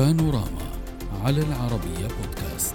[0.00, 0.70] بانوراما
[1.24, 2.74] على العربية بودكاست.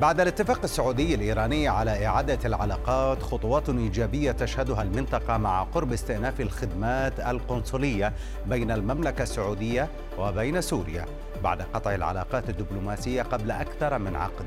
[0.00, 7.20] بعد الاتفاق السعودي الإيراني على إعادة العلاقات خطوات إيجابية تشهدها المنطقة مع قرب استئناف الخدمات
[7.20, 8.12] القنصلية
[8.46, 11.06] بين المملكة السعودية وبين سوريا
[11.44, 14.46] بعد قطع العلاقات الدبلوماسية قبل أكثر من عقد.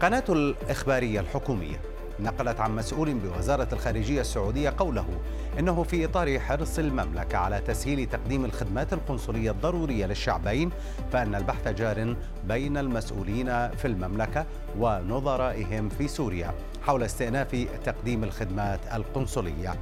[0.00, 1.95] قناة الإخبارية الحكومية.
[2.20, 5.06] نقلت عن مسؤول بوزارة الخارجية السعودية قوله
[5.58, 10.70] إنه في إطار حرص المملكة على تسهيل تقديم الخدمات القنصلية الضرورية للشعبين
[11.12, 14.46] فإن البحث جار بين المسؤولين في المملكة
[14.78, 19.74] ونظرائهم في سوريا حول استئناف تقديم الخدمات القنصلية.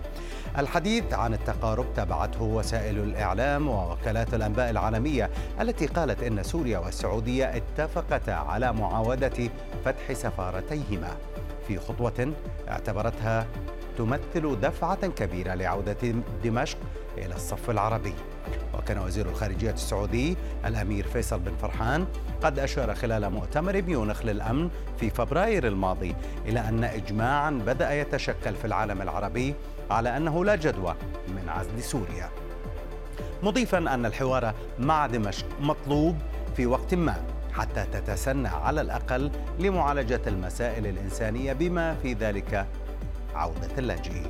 [0.59, 5.31] الحديث عن التقارب تبعته وسائل الإعلام ووكالات الأنباء العالمية
[5.61, 9.51] التي قالت إن سوريا والسعودية اتفقتا على معاودة
[9.85, 11.17] فتح سفارتيهما.
[11.69, 12.33] في خطوة
[12.69, 13.47] اعتبرتها
[13.99, 16.79] تمثل دفعة كبيرة لعودة دمشق
[17.19, 18.15] إلى الصف العربي.
[18.79, 22.07] وكان وزير الخارجية السعودي الأمير فيصل بن فرحان
[22.43, 26.15] قد أشار خلال مؤتمر ميونخ للأمن في فبراير الماضي
[26.47, 29.55] إلى أن إجماعا بدأ يتشكل في العالم العربي
[29.91, 30.95] على أنه لا جدوى
[31.29, 32.31] من عزل سوريا.
[33.43, 36.17] مضيفا أن الحوار مع دمشق مطلوب
[36.57, 37.34] في وقت ما.
[37.55, 42.67] حتى تتسنى على الأقل لمعالجة المسائل الإنسانية بما في ذلك
[43.35, 44.27] عودة اللاجئين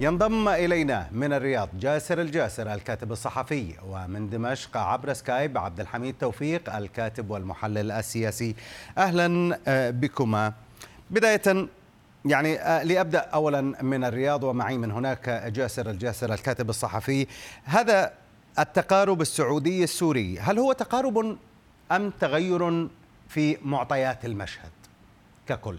[0.00, 6.76] ينضم إلينا من الرياض جاسر الجاسر الكاتب الصحفي ومن دمشق عبر سكايب عبد الحميد توفيق
[6.76, 8.54] الكاتب والمحلل السياسي.
[8.98, 9.58] أهلا
[9.90, 10.52] بكما.
[11.10, 11.68] بداية
[12.24, 17.26] يعني لأبدأ أولا من الرياض ومعي من هناك جاسر الجاسر الكاتب الصحفي.
[17.64, 18.12] هذا
[18.58, 21.36] التقارب السعودي السوري هل هو تقارب
[21.92, 22.88] أم تغير
[23.28, 24.70] في معطيات المشهد
[25.46, 25.78] ككل؟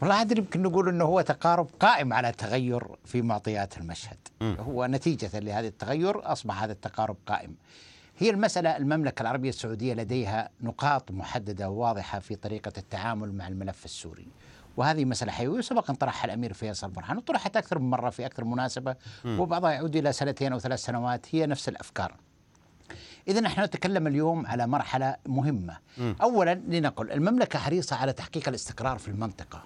[0.00, 4.16] والله أدري يمكن نقول أنه هو تقارب قائم على تغير في معطيات المشهد.
[4.40, 4.54] م.
[4.60, 7.54] هو نتيجة لهذا التغير أصبح هذا التقارب قائم.
[8.18, 14.28] هي المسألة المملكة العربية السعودية لديها نقاط محددة وواضحة في طريقة التعامل مع الملف السوري.
[14.76, 18.44] وهذه مسألة حيوية وسبق أن طرحها الأمير فيصل برهان وطرحت أكثر من مرة في أكثر
[18.44, 18.96] من مناسبة.
[19.24, 21.26] وبعضها يعود إلى سنتين أو ثلاث سنوات.
[21.34, 22.14] هي نفس الأفكار.
[23.28, 26.12] إذا نحن نتكلم اليوم على مرحلة مهمة م.
[26.22, 29.62] أولا لنقل المملكة حريصة على تحقيق الاستقرار في المنطقة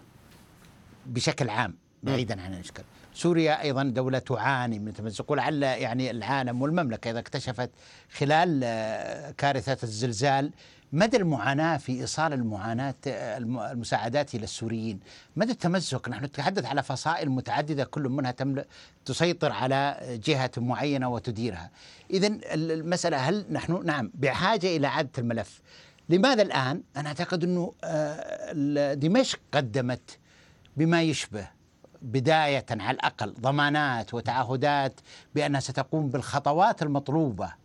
[1.06, 2.84] بشكل عام بعيدا عن الإشكال
[3.14, 7.70] سوريا أيضا دولة تعاني من تمزق ولعل يعني العالم والمملكة إذا اكتشفت
[8.12, 8.60] خلال
[9.36, 10.50] كارثه الزلزال
[10.92, 15.00] مدى المعاناة في إيصال المعاناة المساعدات إلى السوريين،
[15.36, 18.66] مدى التمزق نحن نتحدث على فصائل متعددة كل منها تملك
[19.04, 21.70] تسيطر على جهة معينة وتديرها.
[22.10, 25.60] اذا المسألة هل نحن نعم بحاجة إلى إعادة الملف.
[26.08, 27.72] لماذا الآن؟ أنا أعتقد إنه
[28.94, 30.18] دمشق قدمت
[30.76, 31.48] بما يشبه
[32.02, 35.00] بداية على الأقل ضمانات وتعهدات
[35.34, 37.59] بأنها ستقوم بالخطوات المطلوبة.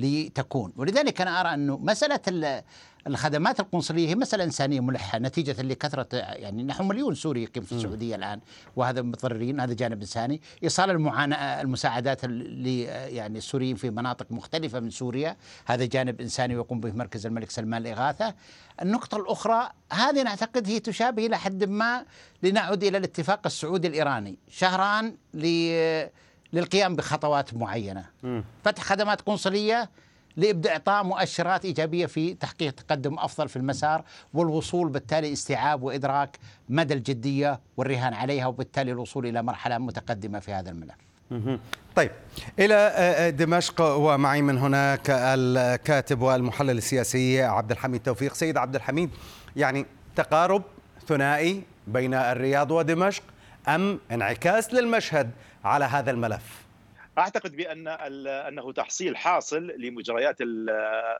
[0.00, 0.72] لتكون.
[0.76, 2.62] ولذلك أنا أرى أنه مسألة
[3.06, 8.16] الخدمات القنصلية هي مسألة إنسانية ملحة نتيجة لكثرة يعني نحن مليون سوري يقيم في السعودية
[8.16, 8.40] الآن
[8.76, 10.40] وهذا متضررين هذا جانب إنساني.
[10.62, 16.80] إيصال المعاناة المساعدات ل يعني السوريين في مناطق مختلفة من سوريا هذا جانب إنساني يقوم
[16.80, 18.34] به مركز الملك سلمان الإغاثة
[18.82, 22.04] النقطة الأخرى هذه نعتقد هي تشابه إلى حد ما
[22.42, 24.38] لنعود إلى الاتفاق السعودي الإيراني.
[24.48, 25.16] شهران
[26.52, 28.40] للقيام بخطوات معينة م.
[28.64, 29.90] فتح خدمات قنصلية
[30.36, 36.38] لإبداع إعطاء مؤشرات إيجابية في تحقيق تقدم أفضل في المسار والوصول بالتالي استيعاب وإدراك
[36.68, 40.94] مدى الجدية والرهان عليها وبالتالي الوصول إلى مرحلة متقدمة في هذا الملف.
[41.96, 42.10] طيب
[42.58, 49.10] إلى دمشق ومعي من هناك الكاتب والمحلل السياسي عبد الحميد توفيق سيد عبد الحميد
[49.56, 49.86] يعني
[50.16, 50.62] تقارب
[51.08, 53.22] ثنائي بين الرياض ودمشق
[53.68, 55.30] أم انعكاس للمشهد
[55.64, 56.69] على هذا الملف.
[57.18, 60.36] أعتقد بأن أنه تحصيل حاصل لمجريات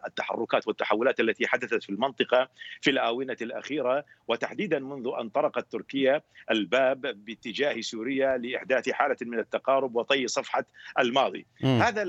[0.07, 2.49] التحركات والتحولات التي حدثت في المنطقة
[2.81, 9.97] في الآونة الأخيرة وتحديدا منذ أن طرقت تركيا الباب باتجاه سوريا لإحداث حالة من التقارب
[9.97, 10.65] وطي صفحة
[10.99, 11.47] الماضي.
[11.63, 11.67] م.
[11.67, 12.03] هذا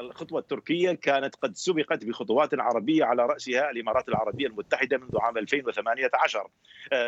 [0.00, 6.48] الخطوة التركية كانت قد سبقت بخطوات عربية على رأسها الإمارات العربية المتحدة منذ عام 2018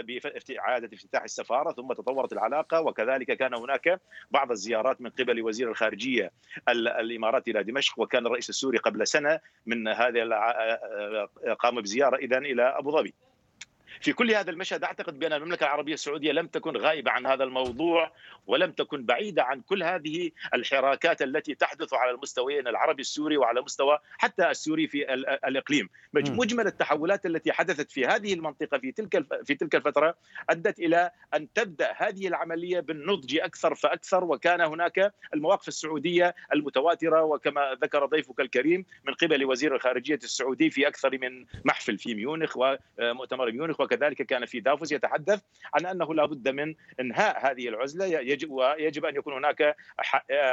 [0.09, 5.88] باعاده افتتاح السفارة ثم تطورت العلاقة وكذلك كان هناك بعض الزيارات من قبل وزير الخارجية
[6.69, 10.23] الإمارات إلى دمشق وكان الرئيس السوري قبل سنة من هذه
[11.59, 13.15] قام بزيارة اذا إلى أبو ظبي.
[14.01, 18.13] في كل هذا المشهد أعتقد بأن المملكة العربية السعودية لم تكن غائبه عن هذا الموضوع
[18.47, 23.99] ولم تكن بعيدة عن كل هذه الحراكات التي تحدث على المستويين العربي السوري وعلى مستوى
[24.19, 25.15] حتى السوري في
[25.49, 25.89] الإقليم.
[26.15, 30.15] مجمل التحولات التي حدثت في هذه المنطقة في تلك في تلك الفترة
[30.51, 37.77] أدت إلى أن تبدأ هذه العملية بالنضج أكثر فأكثر وكان هناك المواقف السعودية المتواترة وكما
[37.83, 43.53] ذكر ضيفك الكريم من قبل وزير الخارجية السعودي في أكثر من محفل في ميونخ ومؤتمر
[43.53, 45.41] ميونخ وكذلك كان في دافوس يتحدث
[45.75, 49.77] عن أنه لا بد من إنهاء هذه العزلة يجب ويجب أن يكون هناك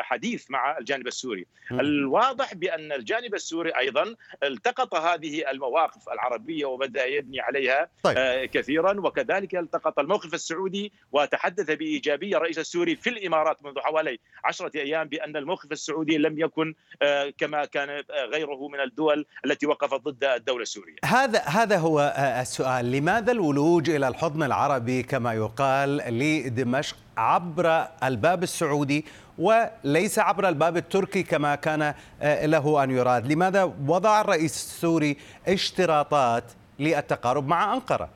[0.01, 1.45] حديث مع الجانب السوري.
[1.71, 8.17] الواضح بأن الجانب السوري أيضا التقط هذه المواقف العربية وبدأ يبني عليها طيب.
[8.17, 14.71] آه، كثيرا وكذلك التقط الموقف السعودي وتحدث بإيجابية الرئيس السوري في الإمارات منذ حوالي عشرة
[14.75, 18.03] أيام بأن الموقف السعودي لم يكن آه، كما كان
[18.33, 20.95] غيره من الدول التي وقفت ضد الدولة السورية.
[21.05, 28.44] هذا هذا هو آه، السؤال، لماذا الولوج إلى الحضن العربي كما يقال لدمشق عبر الباب
[28.44, 29.06] السعودي
[29.38, 35.17] وليس عبر الباب التركي كما كان آه، له أن يراد، لماذا وضع الرئيس السوري
[35.47, 36.44] اشتراطات
[36.79, 38.09] للتقارب مع أنقرة؟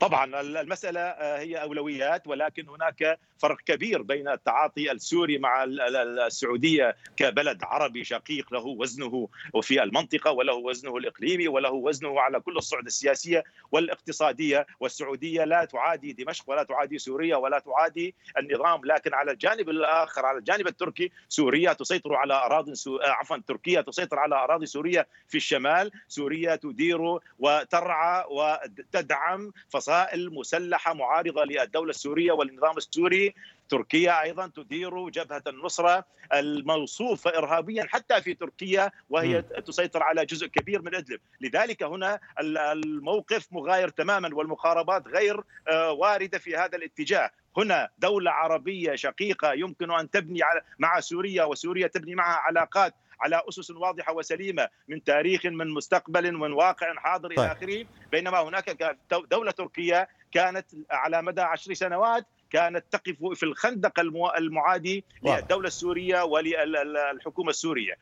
[0.00, 7.64] طبعا المسألة آه، هي أولويات ولكن هناك فرق كبير بين التعاطي السوري مع السعودية كبلد
[7.64, 9.28] عربي شقيق له وزنه
[9.62, 14.66] في المنطقة وله وزنه الإقليمي وله وزنه على كل الصعد السياسية والاقتصادية.
[14.80, 18.80] والسعودية لا تعادي دمشق ولا تعادي سوريا ولا تعادي النظام.
[18.84, 22.96] لكن على الجانب الآخر على الجانب التركي سوريا تسيطر على أراضي سو...
[22.96, 25.90] آه، عفوا تركيا تسيطر على أراضي سوريا في الشمال.
[26.08, 29.52] سوريا تدير وترعى وتدعم
[29.86, 33.34] فصائل مسلحة معارضة للدولة السورية والنظام السوري
[33.68, 36.04] تركيا أيضا تدير جبهة النصرة
[36.34, 39.60] الموصوفه ارهابيا حتى في تركيا وهي م.
[39.60, 46.38] تسيطر على جزء كبير من إدلب، لذلك هنا الموقف مغاير تماما والمقاربات غير آه، واردة
[46.38, 50.40] في هذا الاتجاه، هنا دولة عربية شقيقة يمكن أن تبني
[50.78, 56.52] مع سوريا وسوريا تبني معها علاقات على أسس واضحة وسليمة من تاريخ من مستقبل من
[56.52, 57.38] واقع حاضر طيب.
[57.38, 58.96] إلى آخره بينما هناك
[59.30, 64.00] دولة تركية كانت على مدى عشر سنوات كانت تقف في الخندق
[64.38, 67.94] المعادي للدولة السورية وللحكومة السورية.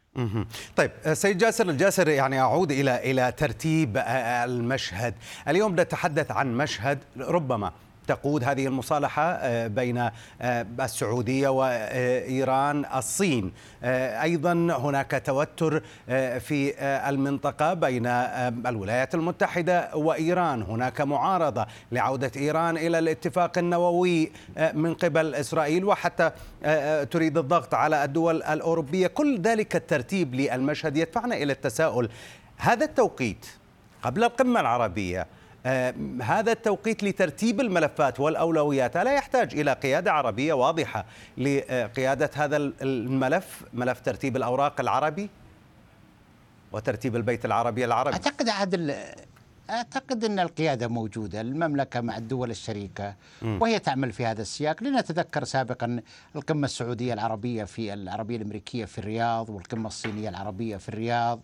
[0.76, 3.96] طيب سيد جاسر الجاسر يعني أعود إلى إلى ترتيب
[4.44, 5.14] المشهد.
[5.49, 7.73] اليوم نتحدث عن مشهد ربما
[8.06, 10.10] تقود هذه المصالحة آه، بين آه،
[10.80, 13.52] السعودية وإيران الصين.
[13.82, 15.82] آه، أيضا هناك توتر
[16.40, 16.74] في
[17.08, 18.06] المنطقة بين
[18.66, 20.62] الولايات المتحدة وإيران.
[20.62, 24.32] هناك معارضة لعودة إيران إلى الاتفاق النووي
[24.74, 26.30] من قبل إسرائيل وحتى
[27.10, 29.06] تريد الضغط على الدول الأوروبية.
[29.06, 32.08] كل ذلك الترتيب للمشهد يدفعنا إلى التساؤل
[32.56, 33.46] هذا التوقيت
[34.02, 35.26] قبل القمة العربية
[36.22, 38.96] هذا التوقيت لترتيب الملفات والأولويات.
[38.96, 41.05] لا يحتاج إلى قيادة عربية واضحة
[41.38, 45.31] لقيادة هذا الملف ملف ترتيب الأوراق العربي
[46.72, 48.94] وترتيب البيت العربي العربي؟ أعتقد عادل
[49.70, 54.82] أعتقد أن القيادة موجودة المملكة مع الدول الشريكة وهي تعمل في هذا السياق.
[54.82, 56.00] لنتذكر سابقا
[56.37, 61.40] القمة السعودية العربية في العربية الأمريكية في الرياض والقمة الصينية العربية في الرياض.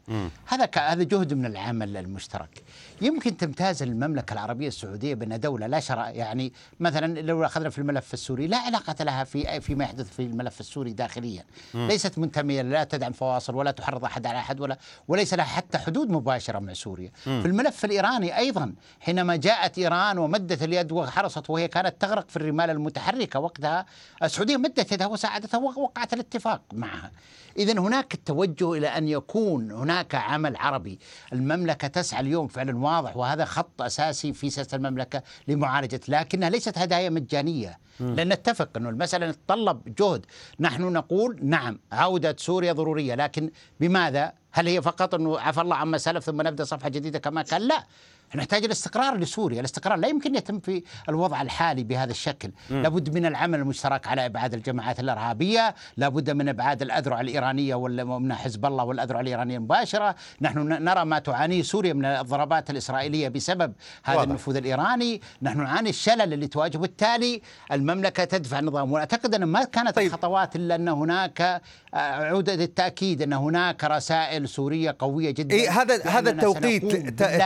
[0.46, 2.62] هذا هذا جهد من العمل المشترك.
[3.00, 8.14] يمكن تمتاز المملكة العربية السعودية بانها دولة لا شرع يعني مثلا لو أخذنا في الملف
[8.14, 11.44] السوري لا علاقة لها في فيما يحدث في الملف السوري داخليا.
[11.74, 14.78] ليست منتمية لا تدعم فواصل ولا تحرض أحد على أحد ولا
[15.08, 17.10] وليس لها حتى حدود مباشرة مع سوريا.
[17.24, 22.36] في الملف الإيراني الإيراني أيضا حينما جاءت إيران ومدت اليد وحرصت وهي كانت تغرق في
[22.36, 23.86] الرمال المتحركة وقتها
[24.22, 27.10] السعودية مدت يدها وساعدتها ووقعت الاتفاق معها.
[27.58, 30.98] إذا هناك التوجه إلى أن يكون هناك عمل عربي.
[31.32, 37.10] المملكة تسعى اليوم فعلا واضح وهذا خط أساسي في سياسة المملكة لمعالجة لكنها ليست هدايا
[37.10, 37.78] مجانية.
[38.00, 40.26] لأن نتفق أنه المسألة تتطلب جهد.
[40.60, 43.50] نحن نقول نعم عودة سوريا ضرورية لكن
[43.80, 47.62] بماذا؟ هل هي فقط إنه عفى الله عما سلف ثم نبدأ صفحة جديدة كما كان؟
[47.62, 47.84] لا
[48.34, 52.82] نحتاج الاستقرار لسوريا، الاستقرار لا يمكن يتم في الوضع الحالي بهذا الشكل، م.
[52.82, 58.66] لابد من العمل المشترك على إبعاد الجماعات الإرهابية، لابد من إبعاد الأذرع الإيرانية ومن حزب
[58.66, 63.72] الله والأذرع الإيرانية المباشره، نحن نرى ما تعانيه سوريا من الضربات الإسرائيلية بسبب
[64.04, 64.28] هذا واضح.
[64.28, 67.42] النفوذ الإيراني، نحن نعاني الشلل اللي تواجه بالتالي.
[67.72, 70.06] المملكة تدفع النظام، وأعتقد أن ما كانت طيب.
[70.06, 71.62] الخطوات إلا أن هناك
[71.94, 75.54] عودة التاكيد أن هناك رسائل سورية قوية جدا.
[75.54, 76.82] إيه هذا هذا التوقيت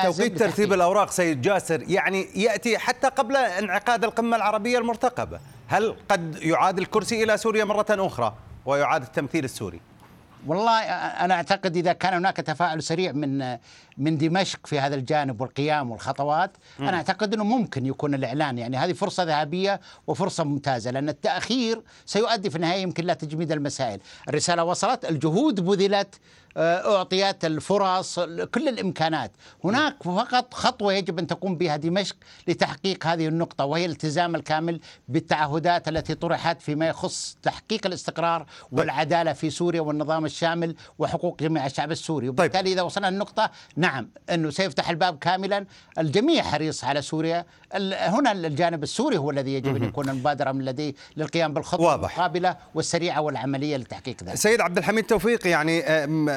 [0.05, 5.41] توقيت ترتيب الاوراق سيد جاسر يعني يأتي حتى قبل انعقاد القمة العربية المرتقبة.
[5.69, 8.35] هل قد يعاد الكرسي إلى سوريا مرة أخرى
[8.67, 9.81] ويعاد التمثيل السوري؟
[10.47, 13.59] والله أنا أعتقد إذا كان هناك تفاعل سريع من
[13.99, 16.89] من دمشق في هذا الجانب والقيام والخطوات م.
[16.89, 18.59] أنا أعتقد إنه ممكن يكون الإعلان.
[18.59, 24.01] يعني هذه فرصة ذهبية وفرصة ممتازة لأن التأخير سيؤدي في النهاية يمكن لا تجميد المسائل.
[24.29, 26.15] الرسالة وصلت الجهود بذلت
[26.57, 29.33] أعطيت الفرص كل الإمكانات.
[29.65, 32.17] هناك فقط خطوة يجب أن تقوم بها دمشق
[32.49, 38.79] لتحقيق هذه النقطة وهي الالتزام الكامل بالتعهدات التي طرحت فيما يخص تحقيق الاستقرار طيب.
[38.79, 42.27] والعدالة في سوريا والنظام الشامل وحقوق جميع الشعب السوري.
[42.27, 42.39] طيب.
[42.39, 45.67] وبالتالي إذا وصلنا النقطة نعم أنه سيفتح الباب كاملا.
[45.99, 47.45] الجميع حريص على سوريا.
[47.93, 53.21] هنا الجانب السوري هو الذي يجب أن يكون المبادرة من لديه للقيام بالخطوة المقابلة والسريعة
[53.21, 54.35] والعملية لتحقيق ذلك.
[54.35, 55.83] سيد عبد الحميد توفيق يعني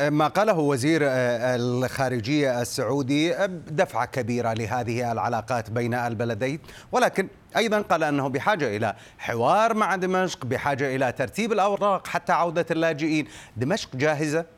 [0.10, 6.60] ما قاله وزير آه، الخارجية السعودي آه، دفعة كبيرة لهذه العلاقات بين البلدين.
[6.92, 12.66] ولكن أيضا قال أنه بحاجة إلى حوار مع دمشق بحاجة إلى ترتيب الأوراق حتى عودة
[12.72, 13.28] اللاجئين.
[13.58, 14.57] دمشق جاهزة؟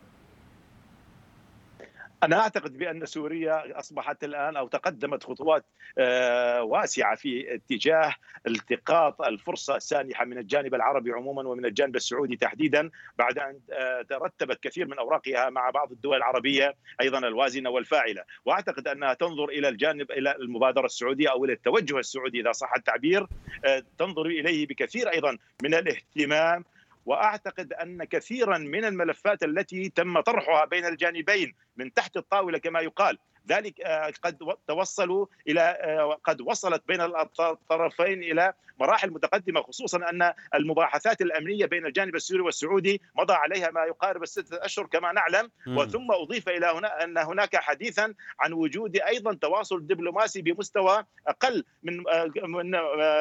[2.23, 5.65] أنا أعتقد بأن سوريا أصبحت الآن أو تقدمت خطوات
[5.97, 8.15] آه، واسعة في اتجاه
[8.47, 14.63] التقاط الفرصة السانحة من الجانب العربي عموما ومن الجانب السعودي تحديدا بعد أن آه، ترتبت
[14.63, 20.11] كثير من أوراقها مع بعض الدول العربية أيضا الوازنة والفاعلة، وأعتقد أنها تنظر إلى الجانب
[20.11, 23.27] إلى المبادرة السعودية أو إلى التوجه السعودي إذا صح التعبير
[23.65, 26.65] آه، تنظر إليه بكثير أيضا من الاهتمام
[27.05, 33.17] وأعتقد أن كثيرا من الملفات التي تم طرحها بين الجانبين من تحت الطاولة كما يقال
[33.49, 34.37] ذلك آه، قد
[34.67, 41.85] توصلوا إلى آه، قد وصلت بين الطرفين إلى مراحل متقدمة خصوصا أن المباحثات الأمنية بين
[41.85, 45.51] الجانب السوري والسعودي مضى عليها ما يقارب الستة أشهر كما نعلم.
[45.67, 52.03] وثم أضيف إلى هنا أن هناك حديثا عن وجود أيضا تواصل دبلوماسي بمستوى أقل من
[52.09, 52.75] آه، من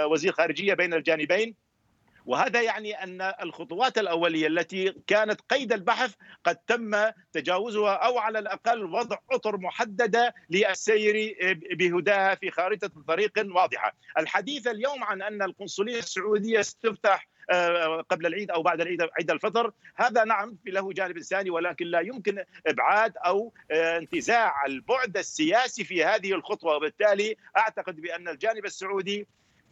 [0.05, 1.68] وزير خارجية بين الجانبين.
[2.29, 8.85] وهذا يعني أن الخطوات الأولية التي كانت قيد البحث قد تم تجاوزها أو على الأقل
[8.85, 11.37] وضع أطر محددة للسير
[11.73, 13.95] بهداها في خارطة طريق واضحة.
[14.19, 19.73] الحديث اليوم عن أن القنصلية السعودية ستفتح آه، قبل العيد أو بعد العيد عيد الفطر
[19.97, 26.05] هذا نعم له جانب انساني ولكن لا يمكن إبعاد أو آه، انتزاع البعد السياسي في
[26.05, 29.27] هذه الخطوة وبالتالي أعتقد بأن الجانب السعودي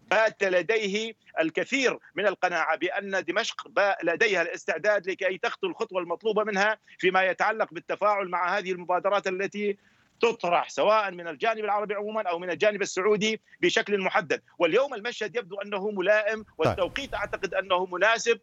[0.06, 3.68] بات لديه الكثير من القناعة بأن دمشق
[4.02, 9.76] لديها الاستعداد لكي تخطو الخطوة المطلوبة منها فيما يتعلق بالتفاعل مع هذه المبادرات التي
[10.20, 15.56] تطرح سواء من الجانب العربي عموما أو من الجانب السعودي بشكل محدد، واليوم المشهد يبدو
[15.56, 16.54] أنه ملائم طيب.
[16.58, 18.40] والتوقيت أعتقد أنه مناسب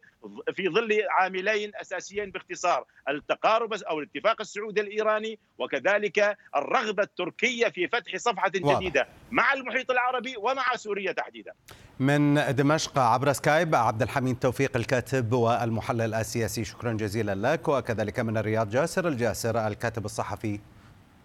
[0.54, 8.16] في ظل عاملين أساسيين باختصار، التقارب أو الاتفاق السعودي الإيراني وكذلك الرغبة التركية في فتح
[8.16, 9.08] صفحة جديدة واضح.
[9.30, 11.52] مع المحيط العربي ومع سوريا تحديدا.
[12.00, 18.36] من دمشق عبر سكايب عبد الحميد توفيق الكاتب والمحلل السياسي شكرا جزيلا لك وكذلك من
[18.36, 20.60] الرياض جاسر الجاسر الكاتب الصحفي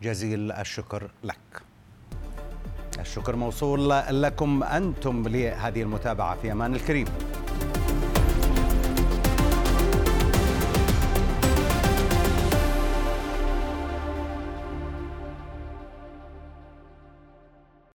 [0.01, 1.61] جزيل الشكر لك.
[2.99, 7.07] الشكر موصول لكم أنتم لهذه المتابعة في أمان الكريم.